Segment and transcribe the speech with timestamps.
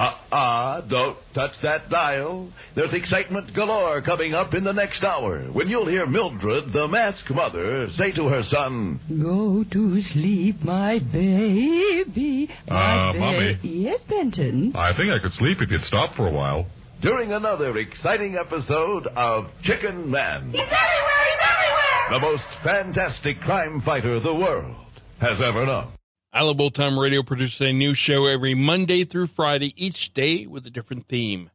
[0.00, 2.48] Uh-uh, don't touch that dial.
[2.74, 7.28] There's excitement galore coming up in the next hour when you'll hear Mildred, the mask
[7.28, 12.48] mother, say to her son, Go to sleep, my baby.
[12.66, 13.58] My Uh, Mommy.
[13.62, 14.72] Yes, Benton.
[14.74, 16.64] I think I could sleep if you'd stop for a while.
[17.02, 21.24] during another exciting episode of Chicken Man, He's everywhere!
[21.24, 22.08] He's everywhere!
[22.10, 24.76] the most fantastic crime fighter the world
[25.20, 25.88] has ever known.
[26.32, 30.46] I Love Old Time Radio produces a new show every Monday through Friday, each day
[30.46, 31.50] with a different theme.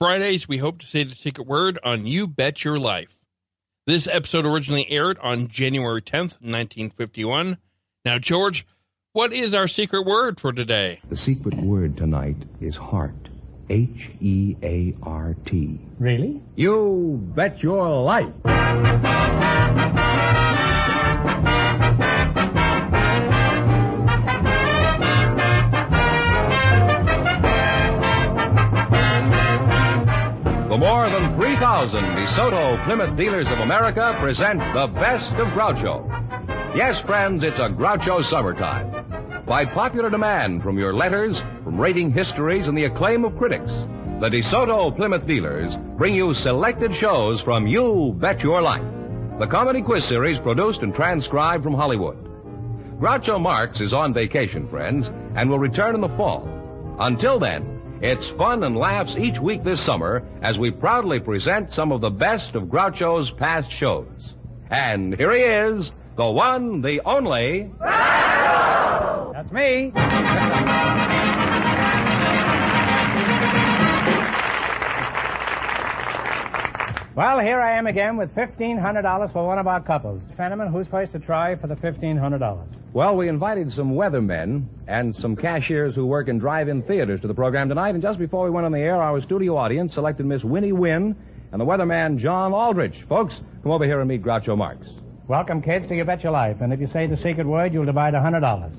[0.00, 3.14] Fridays, we hope to say the secret word on You Bet Your Life.
[3.86, 7.58] This episode originally aired on January 10th, 1951.
[8.06, 8.66] Now, George,
[9.12, 11.02] what is our secret word for today?
[11.10, 13.28] The secret word tonight is heart.
[13.68, 15.78] H E A R T.
[15.98, 16.40] Really?
[16.54, 18.32] You bet your life.
[30.76, 36.06] The more than 3,000 DeSoto Plymouth dealers of America present the best of Groucho.
[36.76, 38.90] Yes, friends, it's a Groucho summertime.
[39.46, 43.72] By popular demand from your letters, from rating histories, and the acclaim of critics,
[44.20, 48.84] the DeSoto Plymouth dealers bring you selected shows from You Bet Your Life,
[49.38, 52.22] the comedy quiz series produced and transcribed from Hollywood.
[53.00, 56.46] Groucho Marx is on vacation, friends, and will return in the fall.
[56.98, 61.92] Until then, it's fun and laughs each week this summer as we proudly present some
[61.92, 64.34] of the best of Groucho's past shows.
[64.68, 67.72] And here he is, the one, the only.
[67.78, 69.32] Groucho!
[69.32, 69.92] That's me.
[77.16, 80.20] Well, here I am again with $1,500 for one of our couples.
[80.38, 82.66] Fenneman, who's first to try for the $1,500?
[82.92, 87.32] Well, we invited some weathermen and some cashiers who work in drive-in theaters to the
[87.32, 90.44] program tonight, and just before we went on the air, our studio audience selected Miss
[90.44, 91.16] Winnie Wynn
[91.52, 93.04] and the weatherman John Aldrich.
[93.04, 94.90] Folks, come over here and meet Groucho Marx.
[95.26, 96.60] Welcome, kids, to You Bet Your Life.
[96.60, 98.76] And if you say the secret word, you'll divide $100.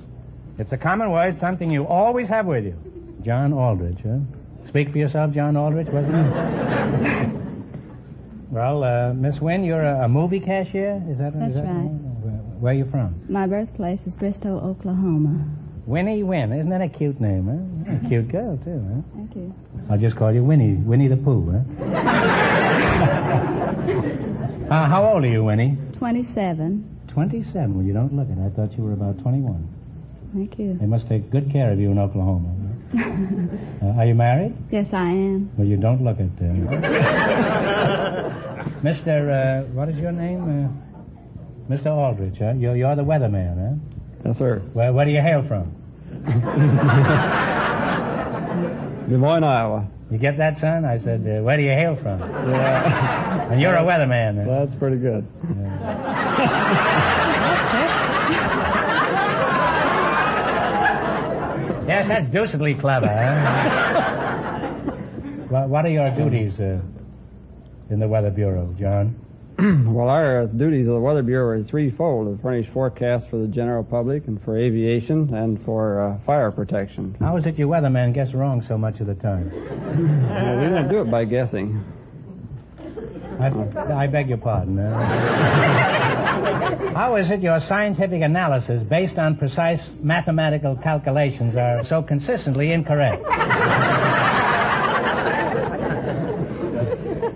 [0.58, 2.76] It's a common word, something you always have with you.
[3.22, 4.18] John Aldrich, huh?
[4.64, 7.44] Speak for yourself, John Aldrich, wasn't it?
[8.50, 11.02] well, uh, Miss Wynn, you're a, a movie cashier?
[11.08, 11.90] Is that That's is that right.
[12.22, 13.14] Where, where are you from?
[13.28, 15.44] My birthplace is Bristow, Oklahoma.
[15.86, 16.52] Winnie Wynn.
[16.52, 17.58] Isn't that a cute name, huh?
[17.94, 19.00] A cute girl, too, huh?
[19.14, 19.54] Thank you.
[19.90, 20.74] I'll just call you Winnie.
[20.74, 21.84] Winnie the Pooh, huh?
[24.70, 25.76] uh, how old are you, Winnie?
[25.96, 26.84] 27.
[27.08, 27.74] 27.
[27.74, 28.38] Well, you don't look it.
[28.38, 29.66] I thought you were about 21.
[30.34, 30.74] Thank you.
[30.78, 32.54] They must take good care of you in Oklahoma.
[32.94, 34.56] Uh, are you married?
[34.70, 35.50] Yes, I am.
[35.56, 36.30] Well, you don't look it.
[36.40, 36.44] Uh...
[38.82, 39.28] Mr.
[39.28, 40.42] Uh, what is your name?
[40.42, 40.68] Uh,
[41.72, 41.90] Mr.
[41.94, 42.52] Aldrich, huh?
[42.52, 43.74] You're, you're the weatherman, huh?
[44.24, 44.62] Yes, sir.
[44.72, 45.70] Well, where do you hail from?
[49.08, 49.86] Des Moines, Iowa.
[50.10, 50.86] You get that, son?
[50.86, 52.20] I said, uh, where do you hail from?
[52.20, 53.48] Yeah.
[53.50, 54.44] And you're a weatherman.
[54.44, 54.64] Huh?
[54.66, 55.26] That's pretty good.
[61.88, 63.08] Yes, that's deucedly clever.
[64.58, 64.70] Huh?
[65.48, 66.80] what, what are your duties uh,
[67.90, 69.18] in the Weather Bureau, John?
[69.58, 73.82] well, our duties of the Weather Bureau are threefold to furnish forecasts for the general
[73.82, 77.16] public and for aviation and for uh, fire protection.
[77.18, 79.50] How is it your weatherman guess wrong so much of the time?
[79.50, 81.84] Well, we don't do it by guessing.
[83.40, 83.46] I,
[84.02, 84.78] I beg your pardon.
[84.78, 86.24] Uh,
[86.94, 93.22] how is it your scientific analysis, based on precise mathematical calculations, are so consistently incorrect?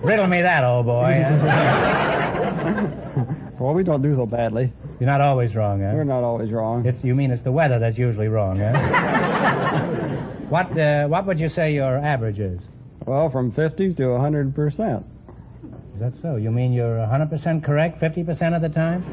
[0.02, 1.20] Riddle me that, old boy.
[3.60, 4.72] well, we don't do so badly.
[4.98, 5.92] You're not always wrong, huh?
[5.94, 6.84] We're not always wrong.
[6.86, 8.72] It's, you mean it's the weather that's usually wrong, huh?
[10.48, 12.60] what, uh, what would you say your average is?
[13.06, 15.04] Well, from 50 to 100%.
[15.94, 16.36] Is that so?
[16.36, 19.04] You mean you're 100% correct 50% of the time?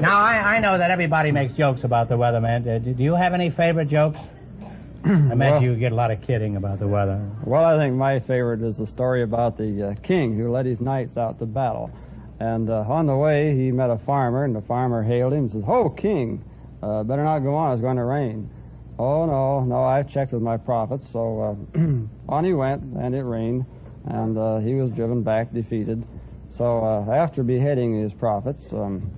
[0.00, 2.68] now, I, I know that everybody makes jokes about the weather, man.
[2.68, 4.20] Uh, do you have any favorite jokes?
[5.04, 7.20] I imagine Well- you get a lot of kidding about the weather.
[7.44, 10.80] Well, I think my favorite is the story about the uh, king who led his
[10.80, 11.90] knights out to battle.
[12.38, 15.52] And uh, on the way, he met a farmer, and the farmer hailed him and
[15.52, 16.44] says, Ho, king,
[16.82, 18.50] uh, better not go on, it's going to rain.
[18.98, 21.08] Oh, no, no, I've checked with my prophets.
[21.12, 21.78] So uh,
[22.28, 23.64] on he went, and it rained,
[24.06, 26.04] and uh, he was driven back defeated.
[26.50, 29.10] So uh, after beheading his prophets, um,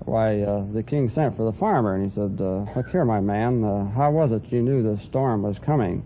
[0.00, 3.20] why, uh, the king sent for the farmer, and he said, uh, Look here, my
[3.20, 6.04] man, uh, how was it you knew the storm was coming?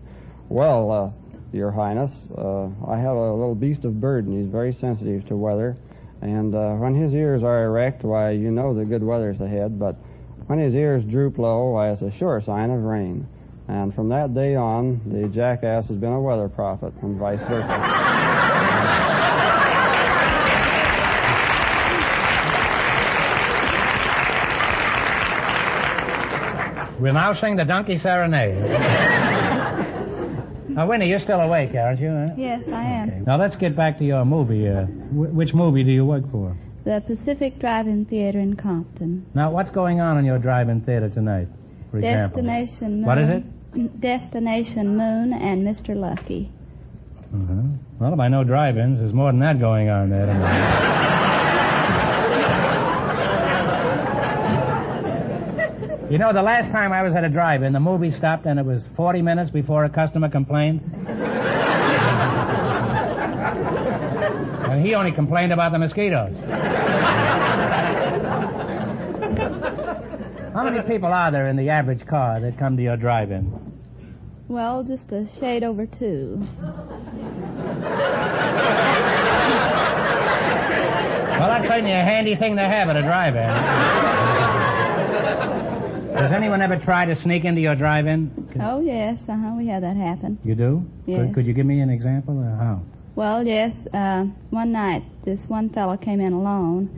[0.49, 1.09] Well, uh,
[1.53, 4.37] your Highness, I have a little beast of burden.
[4.37, 5.77] He's very sensitive to weather.
[6.21, 9.79] And when his ears are erect, why, you know the good weather's ahead.
[9.79, 9.95] But
[10.47, 13.25] when his ears droop low, why, it's a sure sign of rain.
[13.67, 18.14] And from that day on, the jackass has been a weather prophet, and vice versa.
[27.05, 28.57] We'll now sing the Donkey Serenade.
[30.69, 32.09] now, Winnie, you're still awake, aren't you?
[32.09, 32.29] huh?
[32.35, 33.25] Yes, I am.
[33.25, 34.67] Now, let's get back to your movie.
[34.67, 36.57] Uh, wh- which movie do you work for?
[36.83, 39.23] The Pacific Drive-In Theater in Compton.
[39.35, 41.47] Now, what's going on in your drive-in theater tonight,
[41.91, 42.41] for example?
[42.41, 43.05] Destination Moon.
[43.05, 44.01] What is it?
[44.01, 45.95] Destination Moon and Mr.
[45.95, 46.51] Lucky.
[47.35, 47.53] Uh-huh.
[47.99, 50.25] Well, if I know drive-ins, there's more than that going on there.
[56.09, 58.65] you know, the last time I was at a drive-in, the movie stopped and it
[58.65, 60.81] was 40 minutes before a customer complained.
[64.69, 66.35] and he only complained about the mosquitoes.
[70.53, 73.73] How many people are there in the average car that come to your drive-in?
[74.47, 76.47] Well, just a shade over two.
[81.37, 83.41] Well, that's certainly a handy thing to have at a drive-in.
[86.15, 88.49] Does anyone ever try to sneak into your drive-in?
[88.61, 90.39] Oh, yes, uh-huh, we had that happen.
[90.45, 90.85] You do?
[91.05, 91.19] Yes.
[91.19, 92.37] Could, could you give me an example?
[92.39, 92.81] Or how?
[93.15, 96.89] Well, yes, uh, one night this one fellow came in alone,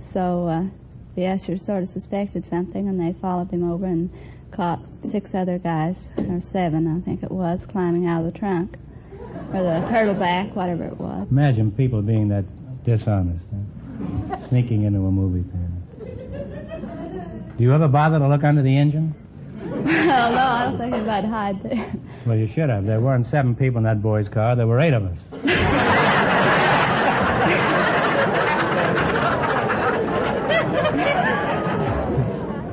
[0.00, 0.64] so uh,
[1.14, 4.10] the ushers sort of suspected something, and they followed him over and
[4.50, 8.76] caught six other guys, or seven, I think it was, climbing out of the trunk,
[9.52, 11.26] or the turtleback, whatever it was.
[11.30, 12.44] Imagine people being that
[12.84, 14.38] dishonest, huh?
[14.48, 15.67] sneaking into a movie theater.
[17.58, 19.14] Do you ever bother to look under the engine?
[19.60, 19.82] well,
[20.32, 21.92] no, I don't think anybody hide there.
[22.24, 22.86] Well, you should have.
[22.86, 24.54] There weren't seven people in that boy's car.
[24.54, 25.18] There were eight of us.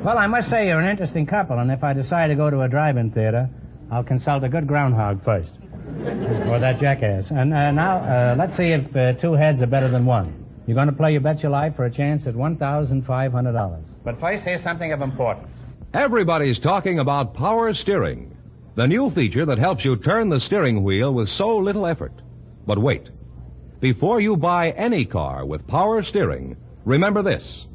[0.03, 2.61] Well, I must say you're an interesting couple, and if I decide to go to
[2.61, 3.49] a drive-in theater,
[3.89, 5.55] I'll consult a good groundhog first.
[6.47, 7.31] or that jackass.
[7.31, 10.45] And uh, now, uh, let's see if uh, two heads are better than one.
[10.67, 13.94] You're going to play your bet your life for a chance at $1,500.
[14.05, 15.49] But first, here's something of importance.
[15.91, 18.37] Everybody's talking about power steering,
[18.75, 22.13] the new feature that helps you turn the steering wheel with so little effort.
[22.67, 23.09] But wait.
[23.79, 26.55] Before you buy any car with power steering,
[26.85, 27.65] remember this.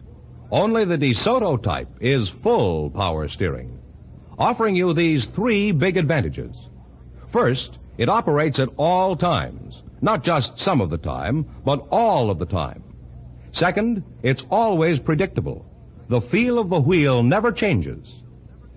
[0.52, 3.80] Only the DeSoto type is full power steering,
[4.38, 6.56] offering you these three big advantages.
[7.28, 12.38] First, it operates at all times, not just some of the time, but all of
[12.38, 12.84] the time.
[13.52, 15.66] Second, it's always predictable.
[16.10, 18.12] The feel of the wheel never changes.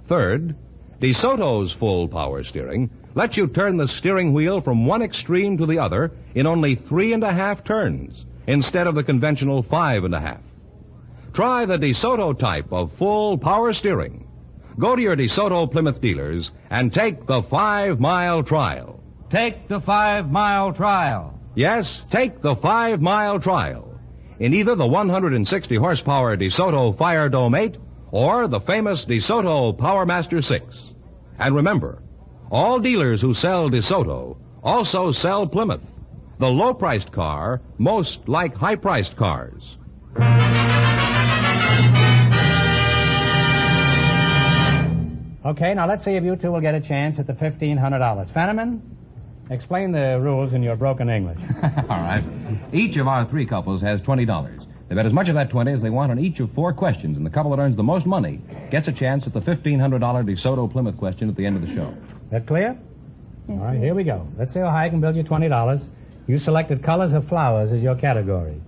[0.05, 0.55] Third,
[1.01, 5.79] DeSoto's full power steering lets you turn the steering wheel from one extreme to the
[5.79, 10.19] other in only three and a half turns instead of the conventional five and a
[10.19, 10.41] half.
[11.33, 14.27] Try the DeSoto type of full power steering.
[14.77, 19.01] Go to your DeSoto Plymouth dealers and take the five mile trial.
[19.31, 21.39] Take the five mile trial.
[21.55, 23.92] Yes, take the five mile trial
[24.39, 27.77] in either the 160 horsepower DeSoto Fire Dome 8
[28.11, 30.93] or the famous DeSoto Powermaster 6.
[31.39, 32.01] And remember,
[32.51, 35.91] all dealers who sell DeSoto also sell Plymouth,
[36.39, 39.77] the low priced car most like high priced cars.
[45.45, 48.31] Okay, now let's see if you two will get a chance at the $1,500.
[48.31, 48.79] Fenneman,
[49.53, 51.39] explain the rules in your broken English.
[51.63, 52.23] All right.
[52.71, 54.65] Each of our three couples has $20.
[54.89, 57.17] They bet as much of that 20 as they want on each of four questions,
[57.17, 60.71] and the couple that earns the most money gets a chance at the $1,500 DeSoto
[60.71, 61.95] Plymouth question at the end of the show.
[62.31, 62.77] That clear?
[63.49, 64.27] All right, here we go.
[64.37, 65.87] Let's see how high I can build you $20.
[66.27, 68.61] You selected colors of flowers as your category.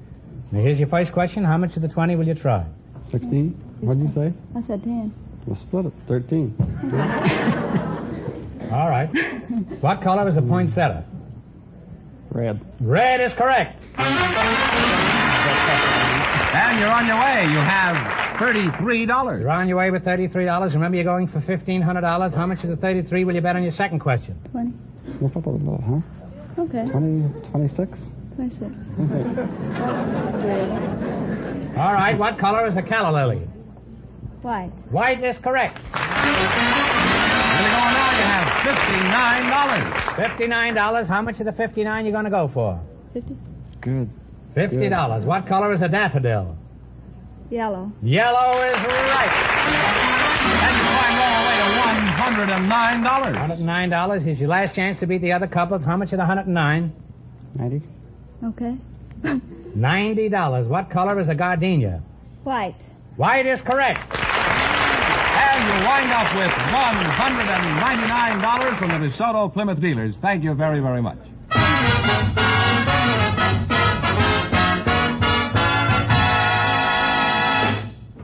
[0.51, 1.43] Now, here's your first question.
[1.43, 2.65] How much of the 20 will you try?
[3.11, 3.49] 16?
[3.81, 4.33] What did you say?
[4.55, 5.13] I said ten.
[5.45, 5.93] We'll split it.
[6.07, 8.01] 13.
[8.71, 9.07] All right.
[9.81, 11.05] What color is a poinsettia?
[12.31, 12.59] Red.
[12.81, 13.81] Red is correct.
[16.57, 17.43] And you're on your way.
[17.43, 17.95] You have
[18.37, 19.39] $33.
[19.39, 20.73] You're on your way with $33.
[20.73, 22.33] Remember, you're going for $1,500.
[22.33, 24.37] How much of the 33 will you bet on your second question?
[24.51, 24.69] 20.
[25.19, 26.03] What's up a little,
[26.57, 26.61] huh?
[26.63, 26.85] Okay.
[26.89, 27.99] 20, 26?
[28.35, 28.61] 26.
[31.77, 33.39] All right, what color is a calla lily?
[34.41, 34.71] White.
[34.91, 35.77] White is correct.
[35.77, 36.03] Really going
[37.93, 38.47] now, you have
[40.37, 40.37] $59.
[40.37, 41.07] $59.
[41.07, 42.79] How much of the 59 you going to go for?
[43.13, 43.35] 50.
[43.81, 44.09] Good.
[44.55, 45.23] $50.
[45.25, 46.57] What color is a daffodil?
[47.49, 47.91] Yellow.
[48.01, 49.31] Yellow is right.
[50.47, 53.89] And you climb all the way to $109.
[54.17, 55.83] $109 is your last chance to beat the other couples.
[55.83, 56.93] How much of the 109?
[57.55, 57.81] 90?
[58.45, 58.77] Okay.
[59.23, 60.67] $90.
[60.67, 62.01] What color is a gardenia?
[62.43, 62.75] White.
[63.15, 64.24] White is correct.
[65.55, 70.17] And you wind up with $199 from the DeSoto Plymouth dealers.
[70.17, 71.19] Thank you very, very much.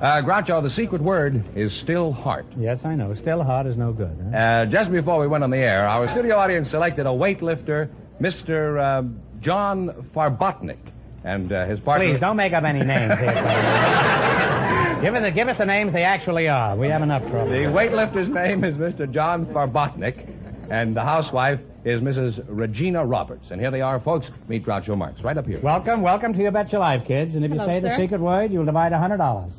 [0.02, 2.48] Uh, Groucho, the secret word is still heart.
[2.58, 3.14] Yes, I know.
[3.14, 4.18] Still heart is no good.
[4.32, 4.38] Huh?
[4.38, 8.82] Uh, just before we went on the air, our studio audience selected a weightlifter, Mr.
[8.82, 9.04] Uh,
[9.40, 10.80] John Farbotnik,
[11.24, 12.08] and uh, his partner.
[12.08, 13.34] Please don't make up any names here.
[15.02, 16.76] give, us the, give us the names they actually are.
[16.76, 17.52] We have enough trouble.
[17.52, 19.10] The weightlifter's name is Mr.
[19.10, 20.28] John Farbotnik,
[20.70, 22.44] and the housewife is Mrs.
[22.48, 23.52] Regina Roberts.
[23.52, 24.32] And here they are, folks.
[24.48, 25.60] Meet Groucho Marx, right up here.
[25.60, 27.36] Welcome, welcome to You Bet Your Life, kids.
[27.36, 29.52] And if Hello, you say the secret word, you'll divide a $100.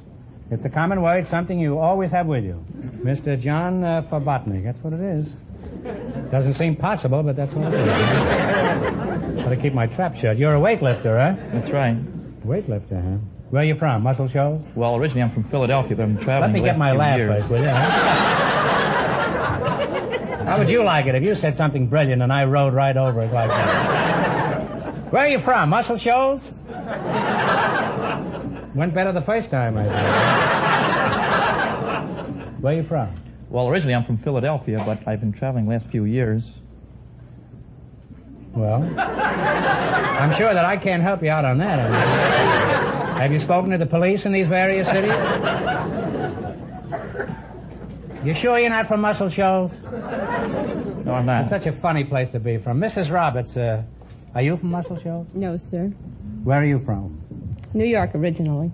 [0.50, 2.64] It's a common word, something you always have with you.
[3.02, 3.40] Mr.
[3.40, 5.26] John uh, Farbotnik, that's what it is.
[6.30, 7.86] Doesn't seem possible, but that's what it is.
[9.42, 10.36] Gotta keep my trap shut.
[10.38, 11.36] You're a weightlifter, huh?
[11.52, 11.96] That's right.
[12.46, 13.18] Weightlifter, huh?
[13.50, 14.02] Where are you from?
[14.02, 14.62] Muscle Shoals?
[14.74, 16.52] Well, originally I'm from Philadelphia, but I'm traveling.
[16.52, 17.40] Let me get my years.
[17.42, 17.68] first, will you?
[17.68, 17.90] huh?
[20.46, 23.22] How would you like it if you said something brilliant and I rode right over
[23.22, 25.12] it like that?
[25.12, 25.68] Where are you from?
[25.68, 26.50] Muscle Shoals?
[28.74, 29.94] Went better the first time, I think.
[32.62, 33.10] Where are you from?
[33.52, 36.42] Well, originally I'm from Philadelphia, but I've been traveling the last few years.
[38.54, 43.18] Well, I'm sure that I can't help you out on that.
[43.18, 45.12] Have you spoken to the police in these various cities?
[48.24, 49.72] You sure you're not from Muscle Shoals?
[49.82, 51.42] No, I'm not.
[51.42, 52.80] It's such a funny place to be from.
[52.80, 53.12] Mrs.
[53.12, 53.82] Roberts, uh,
[54.34, 55.26] are you from Muscle Shoals?
[55.34, 55.88] No, sir.
[56.42, 57.20] Where are you from?
[57.74, 58.72] New York originally.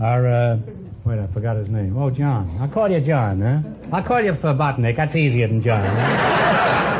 [0.00, 0.58] Our, uh,
[1.04, 1.96] wait, I forgot his name.
[1.96, 2.56] Oh, John.
[2.60, 3.60] I'll call you John, huh?
[3.96, 4.96] I'll call you Farbotnik.
[4.96, 5.82] That's easier than John.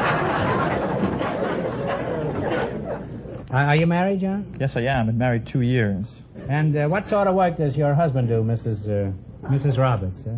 [3.53, 4.57] Uh, are you married, John?
[4.59, 5.05] Yes, I am.
[5.09, 6.07] Been married two years.
[6.49, 8.87] And uh, what sort of work does your husband do, Mrs.
[8.89, 9.13] Uh,
[9.49, 9.77] Mrs.
[9.77, 10.23] Roberts?
[10.27, 10.31] Uh,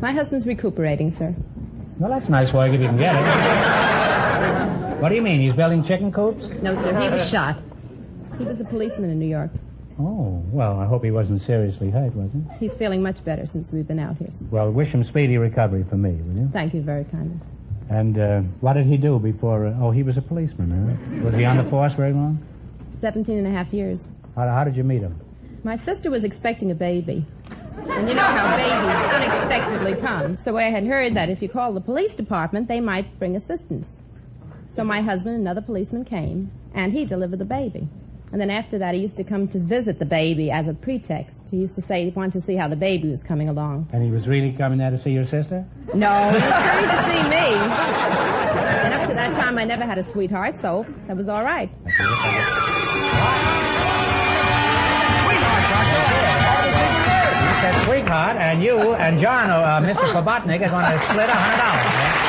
[0.00, 1.34] My husband's recuperating, sir.
[1.98, 5.00] well, that's nice work if you can get it.
[5.02, 5.40] what do you mean?
[5.42, 6.48] He's building chicken coops?
[6.62, 6.98] No, sir.
[6.98, 7.58] He was shot.
[8.38, 9.50] He was a policeman in New York.
[10.02, 12.40] Oh, well, I hope he wasn't seriously hurt, was he?
[12.58, 14.30] He's feeling much better since we've been out here.
[14.50, 16.50] Well, wish him speedy recovery for me, will you?
[16.52, 17.38] Thank you very kindly.
[17.88, 19.66] And uh, what did he do before?
[19.66, 21.24] Uh, oh, he was a policeman, huh?
[21.24, 22.44] Was he on the force very long?
[23.00, 24.02] Seventeen and a half years.
[24.34, 25.20] How, how did you meet him?
[25.62, 27.24] My sister was expecting a baby.
[27.76, 30.38] And you know how babies unexpectedly come.
[30.38, 33.88] So I had heard that if you called the police department, they might bring assistance.
[34.74, 37.88] So my husband another policeman came, and he delivered the baby.
[38.32, 41.38] And then after that, he used to come to visit the baby as a pretext.
[41.50, 43.90] He used to say he wanted to see how the baby was coming along.
[43.92, 45.66] And he was really coming there to see your sister?
[45.94, 47.46] No, he was coming to see me.
[48.82, 51.70] And up to that time, I never had a sweetheart, so that was all right.
[51.82, 51.88] You
[57.60, 60.10] said sweetheart, and you and John, uh, Mr.
[60.10, 62.21] Kobotnik, are going to split a hundred dollars.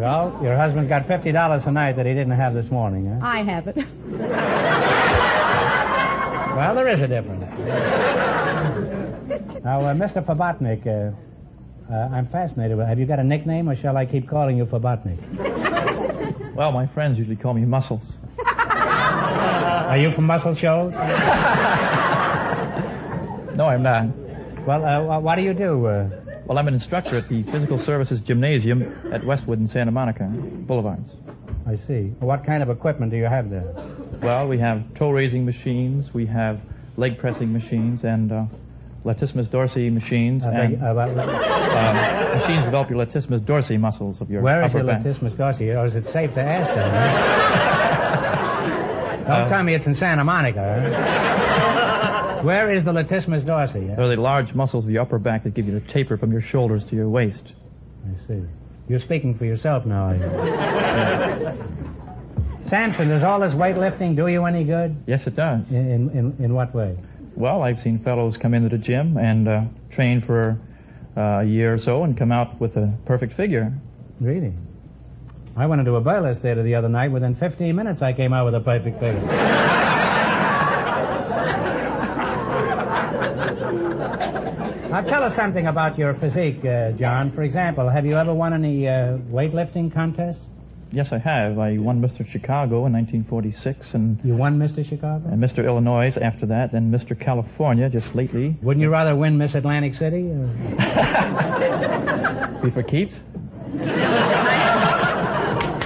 [0.00, 3.26] Well, your husband's got fifty dollars tonight that he didn't have this morning, huh?
[3.26, 3.76] I have it.
[6.56, 7.42] Well, there is a difference.
[9.62, 10.22] now, uh, Mr.
[10.24, 11.12] Fabotnik, uh,
[11.92, 12.76] uh, I'm fascinated.
[12.78, 15.18] with- Have you got a nickname, or shall I keep calling you Fabotnik?
[16.54, 18.02] Well, my friends usually call me Muscles.
[18.46, 20.94] Are you from Muscle Shoals?
[23.56, 24.06] No, I'm not.
[24.66, 25.86] Well, uh, what do you do?
[26.50, 30.24] Uh, Well, I'm an instructor at the Physical Services Gymnasium at Westwood and Santa Monica
[30.24, 31.08] Boulevards.
[31.64, 32.12] I see.
[32.18, 33.72] What kind of equipment do you have there?
[34.20, 36.58] Well, we have toe raising machines, we have
[36.96, 38.44] leg pressing machines, and uh,
[39.04, 41.96] latissimus dorsi machines, beg- and uh, um,
[42.40, 45.02] machines develop your latissimus dorsi muscles of your Where is your back.
[45.02, 46.90] latissimus dorsi, or is it safe to ask them?
[46.90, 47.06] huh?
[49.30, 50.58] Don't Uh, tell me it's in Santa Monica.
[50.82, 51.79] huh?
[52.42, 53.94] Where is the latissimus dorsi?
[53.94, 56.40] They're the large muscles of your upper back that give you the taper from your
[56.40, 57.52] shoulders to your waist.
[58.06, 58.42] I see.
[58.88, 60.28] You're speaking for yourself now, are you?
[62.66, 64.96] Samson, does all this weightlifting do you any good?
[65.06, 65.70] Yes, it does.
[65.70, 66.96] In, in, in what way?
[67.34, 70.58] Well, I've seen fellows come into the gym and uh, train for
[71.16, 73.72] uh, a year or so and come out with a perfect figure.
[74.20, 74.54] Really?
[75.56, 77.12] I went into a burlesque theater the other night.
[77.12, 79.96] Within 15 minutes, I came out with a perfect figure.
[84.90, 87.30] now, tell us something about your physique, uh, John.
[87.32, 90.40] For example, have you ever won any uh, weightlifting contests?
[90.92, 91.56] Yes, I have.
[91.60, 92.26] I won Mr.
[92.26, 94.84] Chicago in 1946, and You won Mr.
[94.84, 95.28] Chicago?
[95.28, 95.64] and Mr.
[95.64, 97.16] Illinois after that, and Mr.
[97.18, 98.56] California just lately.
[98.60, 100.26] Wouldn't you rather win Miss Atlantic City?
[100.28, 100.46] Or...
[102.62, 103.14] Be for keeps?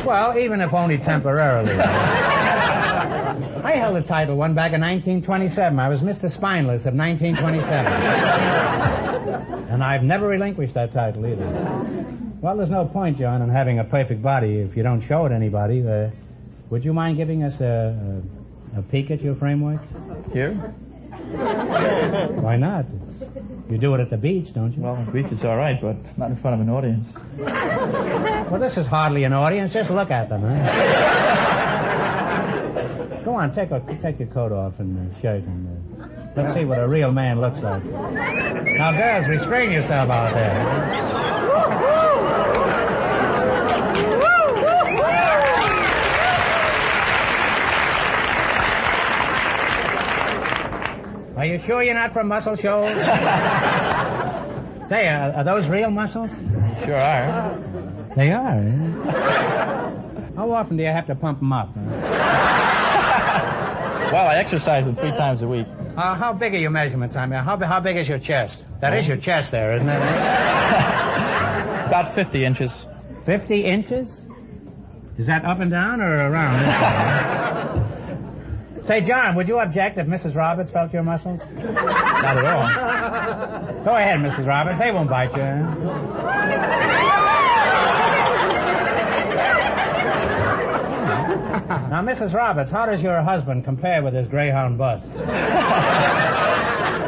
[0.06, 1.76] Well, even if only temporarily.
[3.64, 5.78] I held the title one back in 1927.
[5.78, 6.30] I was Mr.
[6.30, 7.92] Spineless of 1927.
[9.70, 11.46] and I've never relinquished that title either.
[12.40, 15.30] Well, there's no point, John, in having a perfect body if you don't show it
[15.30, 15.86] to anybody.
[15.86, 16.10] Uh,
[16.70, 18.22] would you mind giving us a,
[18.76, 19.80] a, a peek at your framework?
[20.32, 20.52] Here?
[20.52, 22.86] Why not?
[23.70, 24.82] You do it at the beach, don't you?
[24.82, 27.08] Well, the beach is all right, but not in front of an audience.
[27.38, 29.72] Well, this is hardly an audience.
[29.72, 31.63] Just look at them, huh?
[33.34, 36.64] Go on, take a, take your coat off and uh, shirt, and uh, let's see
[36.64, 37.82] what a real man looks like.
[37.84, 41.74] Now, girls, restrain yourself out there.
[51.36, 52.90] Are you sure you're not from Muscle Shoals?
[54.88, 56.30] Say, are, are those real muscles?
[56.84, 57.58] Sure are.
[58.14, 58.58] They are.
[58.58, 60.30] eh?
[60.36, 61.70] How often do you have to pump them up?
[61.74, 62.53] huh?
[64.12, 65.66] Well, I exercise them three times a week.
[65.96, 67.16] Uh, how big are your measurements?
[67.16, 68.64] I mean, how, how big is your chest?
[68.80, 69.96] That is your chest there, isn't it?
[71.86, 72.86] About 50 inches.
[73.26, 74.22] 50 inches?
[75.18, 76.64] Is that up and down or around?
[78.84, 80.34] Say, John, would you object if Mrs.
[80.36, 81.40] Roberts felt your muscles?
[81.56, 83.84] Not at all.
[83.84, 84.46] Go ahead, Mrs.
[84.46, 84.78] Roberts.
[84.78, 87.23] They won't bite you.
[91.94, 92.34] Now, Mrs.
[92.34, 95.06] Roberts, how does your husband compare with his greyhound bust?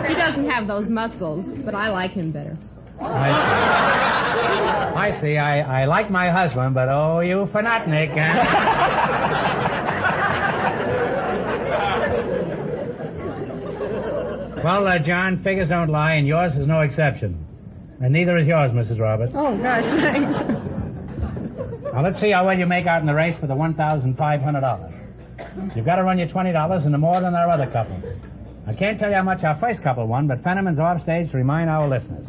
[0.06, 2.56] He doesn't have those muscles, but I like him better.
[3.00, 4.96] I see.
[4.96, 5.38] I see.
[5.38, 8.44] I, I like my husband, but oh, you fanatnik, huh?
[14.62, 17.44] well, uh, John, figures don't lie, and yours is no exception.
[18.00, 19.00] And neither is yours, Mrs.
[19.00, 19.32] Roberts.
[19.34, 20.75] Oh, gosh, thanks.
[21.96, 25.74] Now, let's see how well you make out in the race for the $1,500.
[25.74, 27.98] You've got to run your $20 into more than our other couple.
[28.66, 31.38] I can't tell you how much our first couple won, but Fenneman's off stage to
[31.38, 32.26] remind our listeners.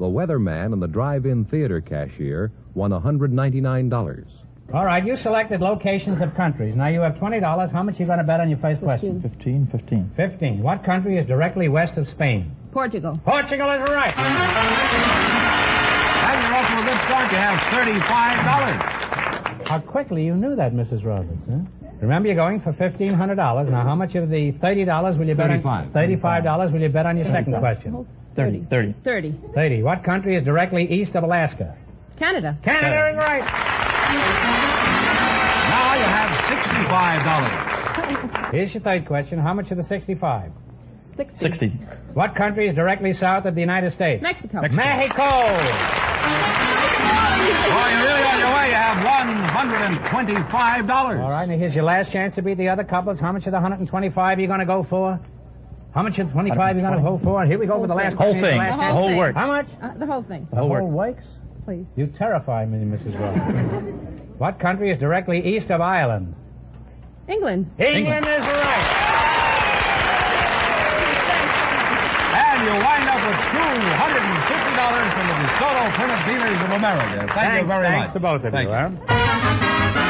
[0.00, 4.26] The weatherman and the drive-in theater cashier won $199.
[4.74, 6.74] All right, you selected locations of countries.
[6.74, 7.70] Now you have $20.
[7.70, 9.22] How much are you going to bet on your first question?
[9.22, 10.10] 15, 15.
[10.16, 10.62] 15.
[10.64, 12.50] What country is directly west of Spain?
[12.72, 13.20] Portugal.
[13.24, 15.45] Portugal is right.
[16.36, 17.32] And you're off to a good start.
[17.32, 19.66] You have $35.
[19.68, 21.04] How quickly you knew that, Mrs.
[21.04, 21.58] Roberts, huh?
[22.00, 23.36] Remember, you're going for $1,500.
[23.70, 25.90] Now, how much of the $30 will you bet on?
[25.90, 26.42] 35.
[26.42, 28.06] $35 will you bet on your second question?
[28.34, 28.66] 30.
[28.68, 28.92] 30.
[29.02, 29.34] 30.
[29.54, 29.82] 30.
[29.82, 31.74] What country is directly east of Alaska?
[32.18, 32.58] Canada.
[32.62, 33.40] Canada is right.
[35.72, 36.30] Now you have
[38.44, 38.52] $65.
[38.52, 39.38] Here's your third question.
[39.38, 40.52] How much of the 65?
[41.16, 41.38] 60.
[41.38, 41.68] 60.
[42.14, 44.22] What country is directly south of the United States?
[44.22, 44.60] Mexico.
[44.60, 45.22] Mexico.
[47.68, 48.68] Oh, you're really on your way.
[48.68, 51.20] You have $125.
[51.22, 53.18] All right, now here's your last chance to beat the other couples.
[53.20, 55.18] How much of the 125 are you going to go for?
[55.94, 57.40] How much of the 25 are you going to go for?
[57.40, 58.42] And here we go for the last Whole question.
[58.42, 58.58] thing.
[58.58, 58.94] Last The chance.
[58.94, 59.38] whole works.
[59.38, 59.66] How much?
[59.80, 61.26] Uh, the whole thing, The whole works?
[61.64, 61.86] please.
[61.96, 63.18] You terrify me, Mrs.
[63.18, 63.92] Roberts.
[64.38, 66.34] what country is directly east of Ireland?
[67.28, 67.70] England.
[67.78, 69.02] England, is right.
[72.56, 77.18] And you wind up with $250 from the DeSoto Plymouth Dealers of America.
[77.18, 78.12] Thank thanks, you very thanks much.
[78.14, 78.74] to both of Thank you.
[78.74, 78.80] you.
[78.80, 80.06] huh?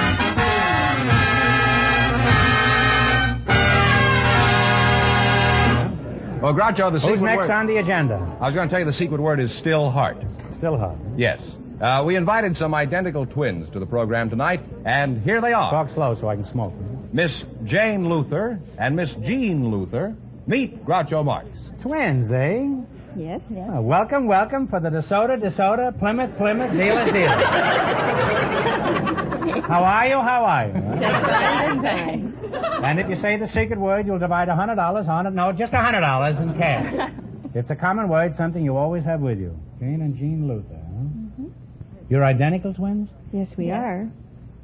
[6.40, 7.50] Well, Groucho, the secret Who's next word.
[7.50, 8.36] on the agenda?
[8.40, 10.18] I was going to tell you the secret word is still heart.
[10.52, 10.96] Still hot.
[11.16, 11.58] Yes.
[11.80, 15.70] Uh, we invited some identical twins to the program tonight, and here they are.
[15.70, 16.74] Talk slow so I can smoke.
[17.12, 20.14] Miss Jane Luther and Miss Jean Luther.
[20.46, 21.48] Meet Groucho Marx.
[21.80, 22.68] Twins, eh?
[23.16, 23.70] Yes, yes.
[23.74, 27.28] Uh, welcome, welcome for the DeSoto, DeSoto, Plymouth, Plymouth, dealer, dealer.
[29.66, 30.20] How are you?
[30.20, 30.72] How are you?
[31.00, 32.84] Just fine, just fine.
[32.84, 35.32] And if you say the secret word, you'll divide a hundred dollars on it.
[35.32, 37.10] No, just a hundred dollars in cash.
[37.54, 39.58] It's a common word, something you always have with you.
[39.80, 40.80] Jane and Jean Luther, huh?
[40.80, 41.46] Mm-hmm.
[42.10, 43.08] You're identical twins?
[43.32, 44.10] Yes, we are.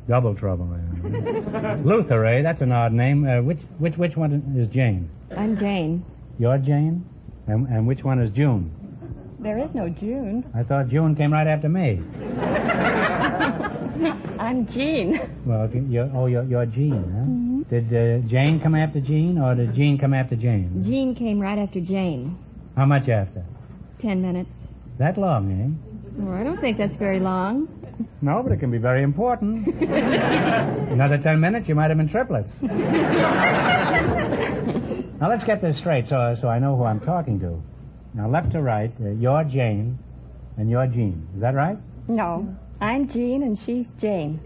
[0.09, 0.69] Double trouble.
[0.75, 1.77] eh?
[1.85, 2.43] Luther, eh?
[2.43, 3.27] That's an odd name.
[3.27, 5.09] Uh, which which which one is Jane?
[5.37, 6.05] I'm Jane.
[6.38, 7.05] You're Jane,
[7.47, 8.71] and and which one is June?
[9.38, 10.45] There is no June.
[10.55, 12.01] I thought June came right after me.
[14.38, 15.21] I'm Jean.
[15.45, 17.69] Well, you're, oh, you're, you're Jean, huh?
[17.81, 20.83] Did uh, Jane come after Jean, or did Jean come after Jane?
[20.83, 22.37] Jean came right after Jane.
[22.77, 23.45] How much after?
[23.99, 24.51] Ten minutes.
[24.99, 26.23] That long, eh?
[26.23, 27.69] Well, I don't think that's very long.
[28.20, 29.66] No, but it can be very important.
[29.83, 32.52] Another ten minutes, you might have been triplets.
[35.20, 37.62] now let's get this straight, so so I know who I'm talking to.
[38.14, 39.98] Now, left to right, uh, you're Jane,
[40.59, 41.26] and you're Jean.
[41.35, 41.78] Is that right?
[42.09, 42.55] No.
[42.81, 44.40] I'm Jean and she's Jane.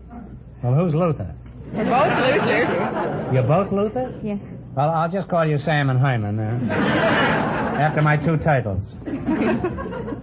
[0.62, 1.34] Well, who's Luther?
[1.72, 3.30] We're both Luther.
[3.32, 4.14] You're both Luther?
[4.22, 4.38] Yes.
[4.74, 6.74] Well, I'll just call you Sam and Hyman, uh,
[7.80, 8.94] after my two titles.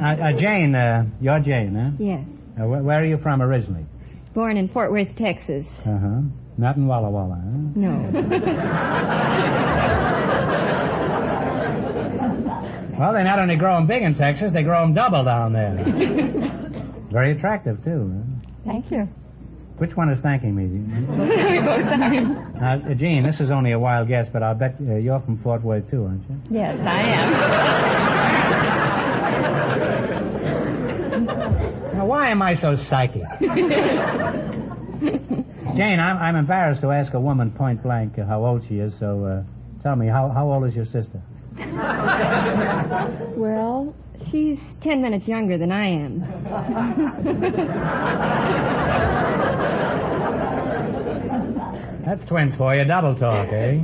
[0.00, 1.90] Uh, uh, Jane, uh, you're Jane, huh?
[1.96, 2.24] Yes.
[2.58, 3.86] Uh, wh- where are you from originally?
[4.34, 5.80] Born in Fort Worth, Texas.
[5.86, 6.20] Uh huh.
[6.58, 7.40] Not in Walla Walla, huh?
[7.74, 7.92] No.
[12.98, 15.74] Well, they not only grow 'em big in Texas, they grow 'em double down there.
[17.10, 18.12] Very attractive, too.
[18.14, 18.22] huh?
[18.64, 19.08] Thank you.
[19.78, 20.66] Which one is thanking me?
[20.66, 21.28] Both.
[22.60, 25.38] Now, uh, Jean, this is only a wild guess, but I'll bet uh, you're from
[25.38, 26.38] Fort Worth, too, aren't you?
[26.50, 28.12] Yes, I
[30.44, 30.61] Now,
[32.12, 33.22] why am I so psychic?
[33.40, 33.54] Jane,
[35.98, 39.24] I'm, I'm embarrassed to ask a woman point blank uh, how old she is, so
[39.24, 39.42] uh,
[39.82, 41.22] tell me, how, how old is your sister?
[43.34, 43.94] well,
[44.30, 46.20] she's ten minutes younger than I am.
[52.04, 53.80] That's twins for you, double talk, eh?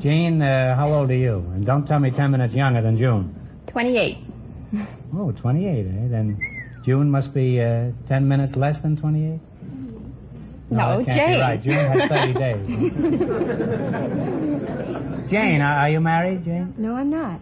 [0.00, 1.36] Jane, uh, how old are you?
[1.54, 3.32] And don't tell me ten minutes younger than June.
[3.68, 4.18] Twenty-eight.
[5.14, 6.08] Oh, 28, eh?
[6.08, 6.40] Then
[6.84, 9.38] June must be uh, 10 minutes less than 28?
[10.70, 11.32] No, that can't Jane.
[11.34, 11.62] Be right.
[11.62, 12.66] June has 30 days.
[15.30, 16.74] Jane, are are you married, Jane?
[16.78, 17.40] No, I'm not.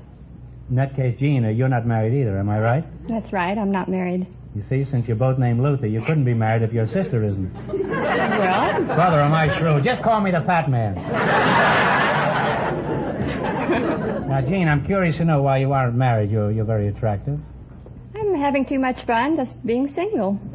[0.68, 3.09] In that case, Jean, uh, you're not married either, am I right?
[3.09, 3.57] That's right.
[3.57, 4.26] I'm not married.
[4.55, 7.53] You see, since you're both named Luther, you couldn't be married if your sister isn't.
[7.68, 9.85] Well, Brother, am I shrewd?
[9.85, 10.94] Just call me the fat man.
[14.29, 16.31] now, Jean, I'm curious to know why you aren't married.
[16.31, 17.38] You're, you're very attractive.
[18.40, 20.40] Having too much fun just being single.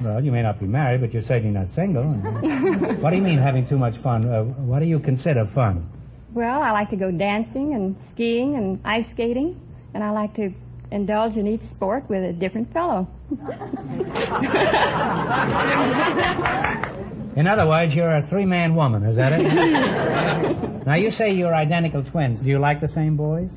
[0.00, 2.02] Well, you may not be married, but you're certainly not single.
[3.00, 4.28] what do you mean having too much fun?
[4.28, 5.88] Uh, what do you consider fun?
[6.34, 9.58] Well, I like to go dancing and skiing and ice skating,
[9.94, 10.52] and I like to
[10.90, 13.06] indulge in each sport with a different fellow.
[17.36, 20.86] In other words, you're a three-man woman, is that it?
[20.86, 22.40] now, you say you're identical twins.
[22.40, 23.50] Do you like the same boys?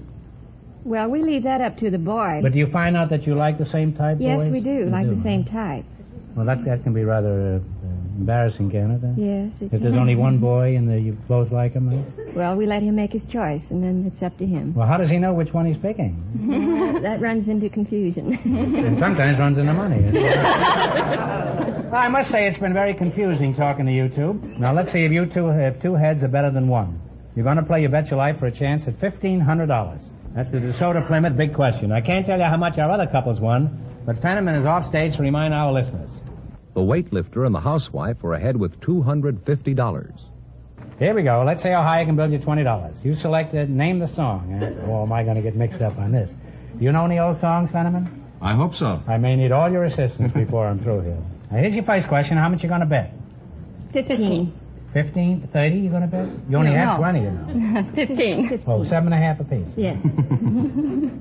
[0.90, 2.40] Well, we leave that up to the boy.
[2.42, 4.50] But do you find out that you like the same type yes, boys?
[4.50, 5.22] we do, You like the huh?
[5.22, 5.86] same type.
[6.36, 9.02] Well, that, that can be rather uh, embarrassing, can it?
[9.16, 9.54] Yes.
[9.62, 12.12] It If there's only one boy and the, you both like him?
[12.34, 14.74] Well, we let him make his choice, and then it's up to him.
[14.74, 17.00] well, how does he know which one he's picking?
[17.04, 18.34] that runs into confusion.
[18.34, 20.02] and sometimes runs into money.
[21.90, 24.34] Well, I must say it's been very confusing talking to you two.
[24.60, 27.02] Now let's see if you two if two heads are better than one.
[27.36, 30.08] You're going to play You Bet Your Life for a chance at fifteen hundred dollars.
[30.36, 31.92] That's the DeSoto Plymouth big question.
[31.92, 35.16] I can't tell you how much our other couples won, but Fenneman is off stage
[35.18, 36.10] to remind our listeners.
[36.76, 40.20] The weightlifter and the housewife were ahead with $250.
[41.00, 41.44] Here we go.
[41.46, 42.96] Let's see how high I can build you twenty dollars.
[43.04, 43.70] You select it.
[43.70, 44.62] Name the song.
[44.62, 44.74] eh?
[44.86, 46.30] Oh, am I going to get mixed up on this?
[46.78, 48.08] Do you know any old songs, Fenneman?
[48.42, 49.02] I hope so.
[49.08, 51.18] I may need all your assistance before I'm through here.
[51.52, 52.38] Now, here's your first question.
[52.38, 53.14] How much you going to bet?
[53.94, 54.54] Fifteen.
[54.94, 56.28] 15 to 30 you're going to bet?
[56.50, 56.98] You only No, had no.
[56.98, 57.84] 20, you know.
[57.94, 58.64] Fifteen.
[58.66, 59.68] Oh, seven and a half apiece.
[59.78, 59.96] Yeah.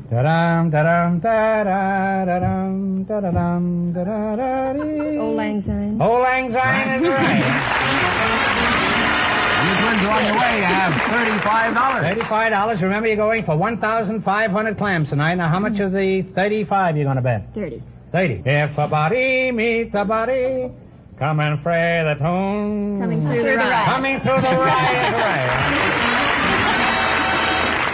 [0.09, 5.19] Da-dum, da-dum, da-da, da-dum, da-da-dum, da-da-da-dee.
[5.19, 6.01] Auld Lang Syne.
[6.01, 8.45] Auld Lang Syne is right.
[9.59, 10.59] You twins are on your way.
[10.59, 12.21] You have $35.
[12.23, 12.83] $35.
[12.83, 15.35] Remember, you're going for 1,500 clams tonight.
[15.35, 17.53] Now, how much of the 35 you're going to bet?
[17.55, 17.83] Thirty.
[18.13, 18.43] 30.
[18.47, 20.71] If a body meets a body,
[21.19, 23.01] come and fray the tune.
[23.01, 23.85] Coming through the rye.
[23.87, 25.51] Coming through the rye is right.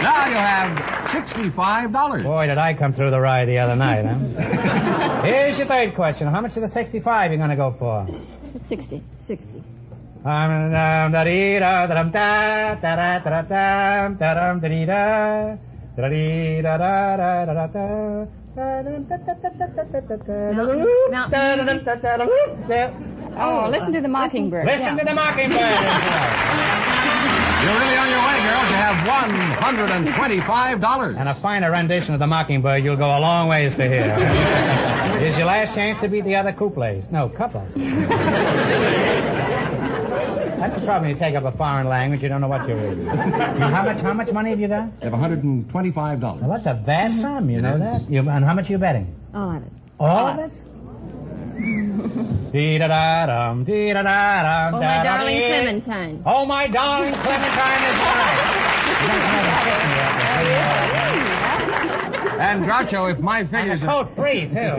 [0.03, 0.77] Now you have
[1.09, 2.23] $65.
[2.23, 5.21] Boy, did I come through the rye the other night, huh?
[5.23, 6.27] Here's your third question.
[6.27, 8.07] How much of the 65 you going to go for?
[8.67, 9.03] Sixty.
[9.27, 9.63] Sixty.
[10.23, 11.23] Um, dum, da da
[11.59, 15.57] da da da da da da da da dee da
[15.95, 17.67] da dee da da da da da
[22.67, 24.65] da Oh, oh, listen to the mockingbird.
[24.65, 25.03] Listen Yeah.
[25.03, 25.59] to the mockingbird.
[27.65, 28.69] You're really on your way, girls.
[28.69, 28.97] You have
[29.57, 31.17] $125.
[31.19, 34.13] And a finer rendition of the mockingbird, you'll go a long ways to hear.
[35.19, 37.05] Here's your last chance to beat the other couples.
[37.11, 37.73] No, couples.
[40.55, 42.77] That's the trouble when you take up a foreign language, you don't know what you're
[42.77, 43.05] reading.
[43.07, 44.89] how much how much money have you got?
[45.01, 46.21] You have $125.
[46.21, 47.81] Well, that's a vast sum, you It know is.
[47.81, 48.09] that?
[48.09, 49.15] You, and how much are you betting?
[49.33, 49.71] All of it.
[49.99, 50.59] All of it?
[51.55, 55.37] Dee da da dum, dee da da dum, Oh, da my darling.
[55.37, 56.23] Clementine.
[56.25, 58.41] Oh, my darling Clementine is right.
[62.39, 64.03] And Groucho, if my figures And a are...
[64.05, 64.75] coat free, too.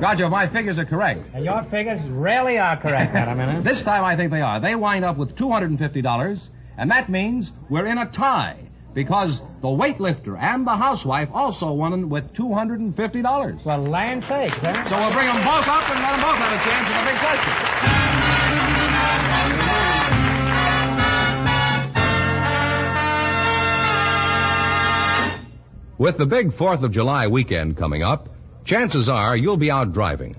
[0.00, 1.22] Groucho, if my figures are correct.
[1.32, 3.64] And your figures really are correct, Adam, innit?
[3.64, 4.60] This time I think they are.
[4.60, 6.40] They wind up with $250,
[6.76, 8.58] and that means we're in a tie
[8.94, 13.64] because the weightlifter and the housewife also won with $250.
[13.64, 14.88] Well, land sakes, huh?
[14.88, 17.10] So we'll bring them both up and let them both have a chance at the
[17.10, 18.14] big question.
[25.96, 28.28] With the big 4th of July weekend coming up,
[28.64, 30.36] chances are you'll be out driving.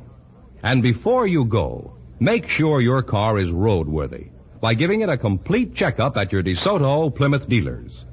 [0.61, 5.73] And before you go, make sure your car is roadworthy by giving it a complete
[5.75, 8.03] checkup at your DeSoto Plymouth dealers.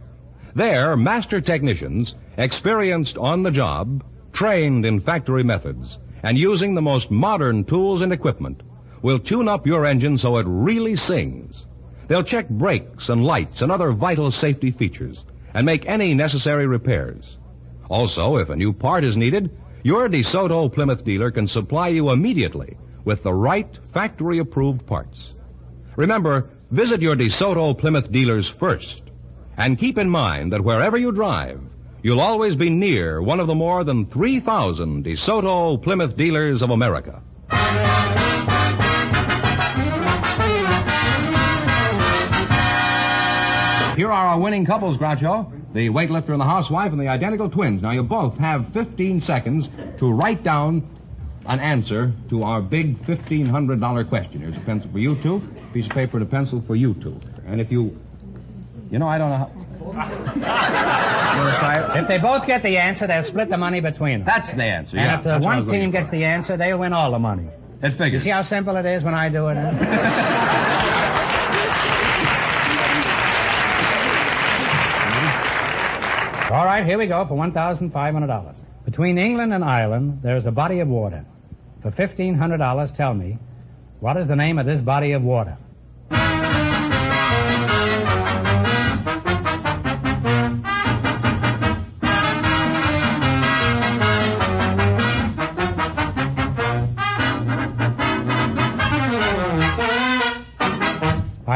[0.55, 7.11] There, master technicians, experienced on the job, trained in factory methods, and using the most
[7.11, 8.63] modern tools and equipment,
[9.01, 11.65] will tune up your engine so it really sings.
[12.07, 17.39] They'll check brakes and lights and other vital safety features and make any necessary repairs.
[17.89, 19.51] Also, if a new part is needed,
[19.83, 25.33] your DeSoto Plymouth dealer can supply you immediately with the right factory approved parts.
[25.97, 29.03] Remember, visit your DeSoto Plymouth dealers first.
[29.57, 31.61] And keep in mind that wherever you drive,
[32.03, 37.23] you'll always be near one of the more than 3,000 DeSoto Plymouth dealers of America.
[43.97, 45.53] Here are our winning couples, Groucho.
[45.75, 47.83] The weightlifter and the housewife and the identical twins.
[47.83, 50.89] Now, you both have 15 seconds to write down
[51.47, 54.41] an answer to our big $1,500 question.
[54.41, 57.21] Here's a pencil for you two, piece of paper and a pencil for you two.
[57.47, 58.01] And if you...
[58.93, 59.51] You know, I don't know how...
[61.99, 64.27] If they both get the answer, they'll split the money between them.
[64.27, 65.17] That's the answer, And yeah.
[65.17, 67.49] if the That's what I one team gets the answer, they'll win all the money.
[67.83, 68.23] It You figures.
[68.23, 69.57] see how simple it is when I do it?
[69.57, 70.89] huh?
[76.53, 78.55] All right, here we go for $1,500.
[78.85, 81.25] Between England and Ireland, there is a body of water.
[81.81, 83.39] For $1,500, tell me,
[84.01, 85.57] what is the name of this body of water?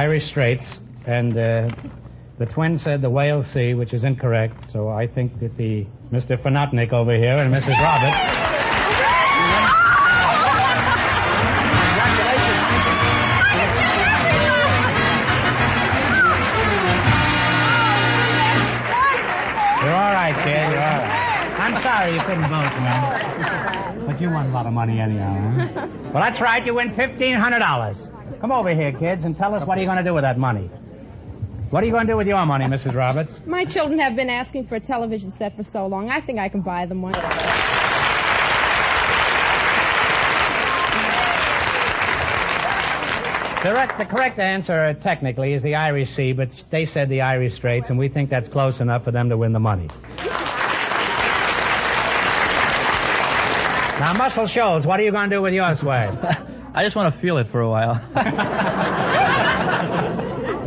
[0.06, 1.68] Irish Straits, and uh,
[2.38, 4.70] the twin said the Whale Sea, which is incorrect.
[4.70, 6.40] So I think that the Mr.
[6.40, 7.76] Fanotnik over here and Mrs.
[7.76, 8.22] Roberts.
[19.82, 20.70] You're all right, kid.
[20.70, 21.58] You're all right.
[21.58, 24.02] I'm sorry you couldn't vote, man.
[24.16, 25.68] But you won a lot of money anyhow.
[25.74, 25.88] Huh?
[26.14, 26.64] Well, that's right.
[26.64, 28.40] You win $1,500.
[28.40, 30.38] Come over here, kids, and tell us what are you going to do with that
[30.38, 30.70] money.
[31.68, 32.94] What are you going to do with your money, Mrs.
[32.94, 33.38] Roberts?
[33.46, 36.08] My children have been asking for a television set for so long.
[36.08, 37.12] I think I can buy them one.
[43.62, 47.56] The, the correct answer, uh, technically, is the Irish Sea, but they said the Irish
[47.56, 49.90] Straits, and we think that's close enough for them to win the money.
[53.98, 56.18] Now, Muscle Shoals, what are you going to do with your swag?
[56.74, 57.94] I just want to feel it for a while.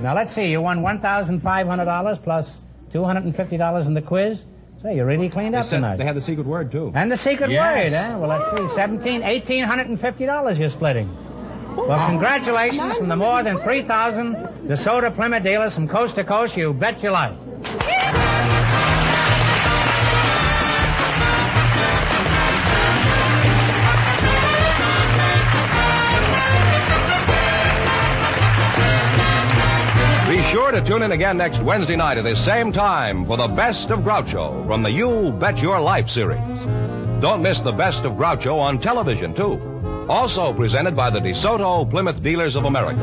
[0.01, 0.47] now, let's see.
[0.47, 2.57] You won $1,500 plus
[2.91, 4.41] $250 in the quiz.
[4.81, 5.97] Say, you really cleaned They up said tonight.
[5.97, 6.91] they had the secret word, too.
[6.95, 7.75] And the secret Yes.
[7.75, 8.15] word, eh?
[8.15, 8.67] Well, let's see.
[8.75, 11.13] Seventeen, eighteen hundred and fifty dollars you're splitting.
[11.75, 14.35] Well, congratulations from the more than 3,000
[14.67, 16.57] DeSoto Plymouth dealers from coast to coast.
[16.57, 17.35] You bet your life.
[30.49, 33.91] Sure to tune in again next Wednesday night at this same time for the Best
[33.91, 36.39] of Groucho from the You Bet Your Life series.
[37.21, 40.07] Don't miss the Best of Groucho on television, too.
[40.09, 42.99] Also presented by the DeSoto Plymouth Dealers of America.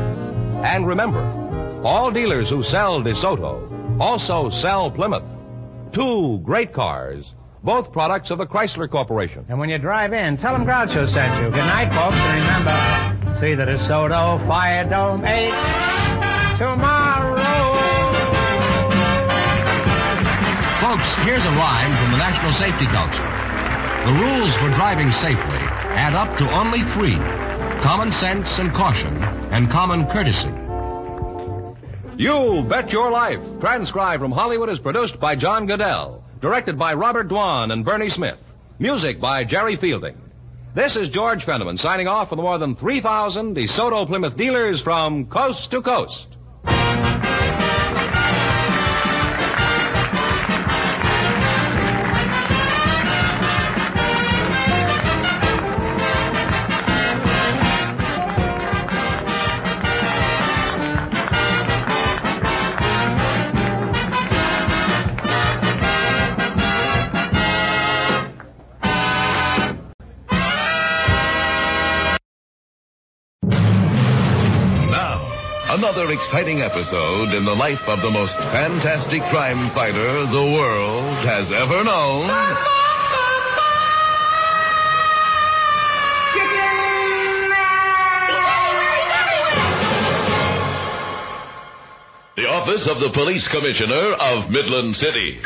[0.65, 5.23] And remember, all dealers who sell DeSoto also sell Plymouth.
[5.93, 7.33] Two great cars,
[7.63, 9.45] both products of the Chrysler Corporation.
[9.47, 11.49] And when you drive in, tell them Groucho sent you.
[11.49, 16.96] Good night, folks, and remember, see the DeSoto Fire Dome 8 tomorrow.
[20.87, 23.25] Folks, here's a rhyme from the National Safety Council.
[24.05, 27.17] The rules for driving safely add up to only three
[27.81, 29.21] common sense and caution,
[29.51, 30.47] and common courtesy.
[32.15, 37.27] You Bet Your Life, transcribed from Hollywood, is produced by John Guedel, directed by Robert
[37.27, 38.39] Dwan and Bernie Smith,
[38.79, 40.15] music by Jerry Fielding.
[40.73, 45.25] This is George Fenneman signing off for the more than 3,000 DeSoto Plymouth dealers from
[45.25, 46.36] coast to coast.
[76.07, 81.51] Another exciting episode in the life of the most fantastic crime fighter the world has
[81.51, 82.27] ever known.
[92.37, 95.41] The office of the police commissioner of Midland City.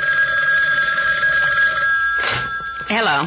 [2.87, 3.25] Hello.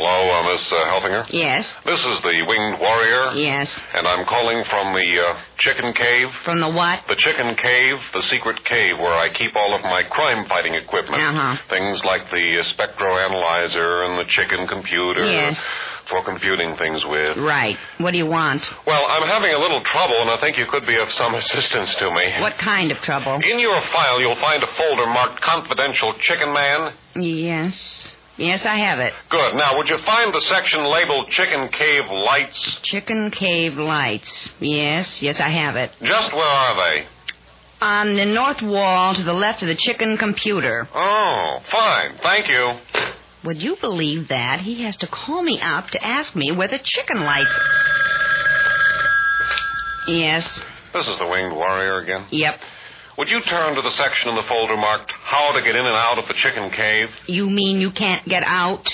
[0.00, 1.28] Hello, uh, Miss uh, Helfinger?
[1.28, 1.60] Yes.
[1.84, 3.36] This is the Winged Warrior.
[3.36, 3.68] Yes.
[3.92, 6.32] And I'm calling from the uh, Chicken Cave.
[6.40, 7.04] From the what?
[7.04, 11.20] The Chicken Cave, the secret cave where I keep all of my crime fighting equipment.
[11.20, 11.52] Uh-huh.
[11.68, 15.20] Things like the uh, spectroanalyzer and the chicken computer.
[15.20, 15.60] Yes.
[16.08, 17.36] For computing things with.
[17.36, 17.76] Right.
[18.00, 18.64] What do you want?
[18.88, 21.92] Well, I'm having a little trouble, and I think you could be of some assistance
[22.00, 22.40] to me.
[22.40, 23.36] What kind of trouble?
[23.44, 26.96] In your file, you'll find a folder marked Confidential Chicken Man.
[27.20, 27.76] Yes.
[28.40, 29.12] Yes, I have it.
[29.28, 29.54] Good.
[29.54, 32.78] Now, would you find the section labeled Chicken Cave Lights?
[32.84, 34.48] Chicken Cave Lights.
[34.60, 35.90] Yes, yes, I have it.
[36.00, 37.04] Just where are they?
[37.82, 40.88] On the north wall to the left of the chicken computer.
[40.94, 42.16] Oh, fine.
[42.22, 42.72] Thank you.
[43.44, 44.60] Would you believe that?
[44.60, 47.60] He has to call me up to ask me where the chicken lights.
[50.08, 50.60] Yes.
[50.94, 52.26] This is the Winged Warrior again?
[52.30, 52.54] Yep.
[53.20, 55.94] Would you turn to the section in the folder marked How to Get In and
[55.94, 57.08] Out of the Chicken Cave?
[57.26, 58.88] You mean you can't get out?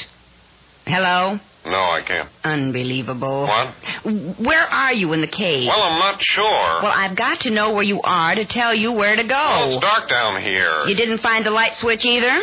[0.85, 1.39] Hello?
[1.65, 2.29] No, I can't.
[2.43, 3.47] Unbelievable.
[3.47, 4.43] What?
[4.45, 5.69] Where are you in the cave?
[5.69, 6.83] Well, I'm not sure.
[6.83, 9.29] Well, I've got to know where you are to tell you where to go.
[9.31, 10.87] Well, it's dark down here.
[10.87, 12.43] You didn't find the light switch either?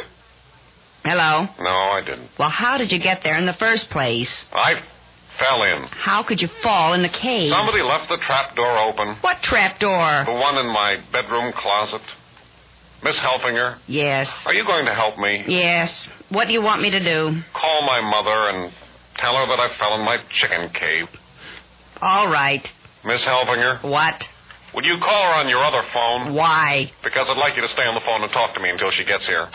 [1.04, 1.48] Hello?
[1.60, 2.30] No, I didn't.
[2.40, 4.32] Well, how did you get there in the first place?
[4.54, 4.76] I
[5.40, 5.84] fell in.
[5.92, 7.50] How could you fall in the cave?
[7.52, 9.18] Somebody left the trap door open.
[9.22, 10.24] What trap door?
[10.26, 12.02] The one in my bedroom closet.
[13.04, 13.80] Miss Helfinger?
[13.88, 14.28] Yes.
[14.46, 15.44] Are you going to help me?
[15.48, 15.92] Yes.
[16.30, 17.36] What do you want me to do?
[17.54, 18.72] Call my mother and
[19.18, 21.08] tell her that I fell in my chicken cave.
[22.02, 22.64] All right.
[23.04, 23.84] Miss Helfinger?
[23.84, 24.16] What?
[24.74, 26.34] Would you call her on your other phone?
[26.34, 26.90] Why?
[27.04, 29.04] Because I'd like you to stay on the phone and talk to me until she
[29.04, 29.46] gets here.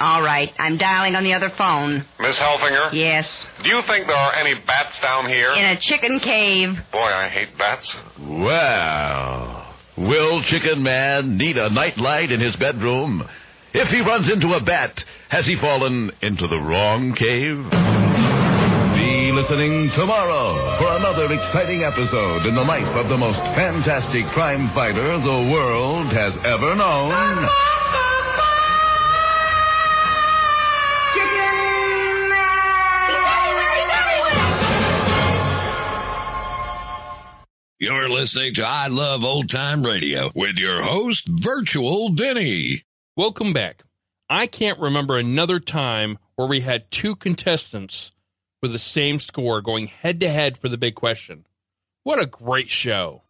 [0.00, 0.50] All right.
[0.58, 2.04] I'm dialing on the other phone.
[2.20, 2.90] Miss Helfinger?
[2.92, 3.26] Yes.
[3.62, 5.52] Do you think there are any bats down here?
[5.52, 6.70] In a chicken cave.
[6.92, 7.86] Boy, I hate bats.
[8.20, 13.26] Well, will Chicken Man need a nightlight in his bedroom?
[13.74, 14.92] If he runs into a bat,
[15.28, 17.70] has he fallen into the wrong cave?
[18.96, 24.70] Be listening tomorrow for another exciting episode in the life of the most fantastic crime
[24.74, 27.12] fighter the world has ever known.
[37.78, 42.84] You're listening to I Love Old Time Radio with your host, Virtual Vinny.
[43.18, 43.82] Welcome back.
[44.30, 48.12] I can't remember another time where we had two contestants
[48.62, 51.44] with the same score going head to head for the big question.
[52.02, 53.24] What a great show!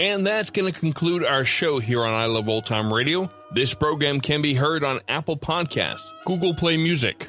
[0.00, 3.30] And that's going to conclude our show here on I Love Old Time Radio.
[3.52, 7.28] This program can be heard on Apple Podcasts, Google Play Music,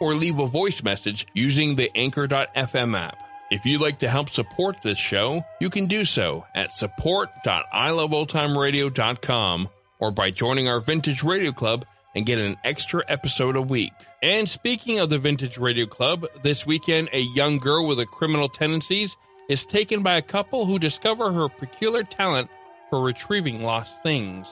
[0.00, 3.22] or leave a voice message using the Anchor.fm app.
[3.50, 10.10] If you'd like to help support this show, you can do so at support.iloveoldtimeradio.com or
[10.10, 11.84] by joining our Vintage Radio Club
[12.14, 13.92] and get an extra episode a week.
[14.22, 18.48] And speaking of the Vintage Radio Club, this weekend a young girl with a criminal
[18.48, 19.16] tendencies
[19.48, 22.48] is taken by a couple who discover her peculiar talent
[22.88, 24.46] for retrieving lost things,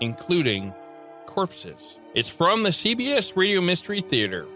[0.00, 0.74] including
[1.26, 1.98] corpses.
[2.14, 4.46] It's from the CBS Radio Mystery Theater.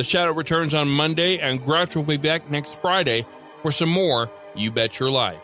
[0.00, 3.26] The Shadow returns on Monday, and Groucho will be back next Friday
[3.60, 5.36] for some more You Bet Your Life.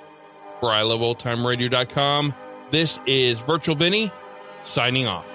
[0.60, 2.34] For iLoveOldTimeRadio.com,
[2.70, 4.10] this is Virtual Vinny
[4.64, 5.26] signing off.